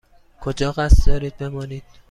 کجا 0.41 0.71
قصد 0.71 1.07
دارید 1.07 1.37
بمانید؟ 1.37 1.83